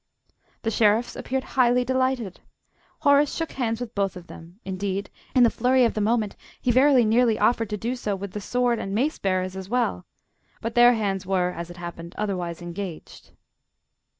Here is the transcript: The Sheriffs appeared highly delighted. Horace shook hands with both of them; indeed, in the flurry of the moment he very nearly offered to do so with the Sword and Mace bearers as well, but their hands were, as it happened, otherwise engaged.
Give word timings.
The 0.63 0.71
Sheriffs 0.71 1.15
appeared 1.15 1.43
highly 1.43 1.85
delighted. 1.85 2.39
Horace 3.01 3.35
shook 3.35 3.51
hands 3.51 3.79
with 3.79 3.93
both 3.93 4.15
of 4.15 4.25
them; 4.25 4.59
indeed, 4.65 5.11
in 5.35 5.43
the 5.43 5.51
flurry 5.51 5.85
of 5.85 5.93
the 5.93 6.01
moment 6.01 6.35
he 6.59 6.71
very 6.71 7.05
nearly 7.05 7.37
offered 7.37 7.69
to 7.69 7.77
do 7.77 7.95
so 7.95 8.15
with 8.15 8.31
the 8.31 8.41
Sword 8.41 8.79
and 8.79 8.95
Mace 8.95 9.19
bearers 9.19 9.55
as 9.55 9.69
well, 9.69 10.07
but 10.59 10.73
their 10.73 10.93
hands 10.95 11.27
were, 11.27 11.51
as 11.51 11.69
it 11.69 11.77
happened, 11.77 12.15
otherwise 12.17 12.63
engaged. 12.63 13.33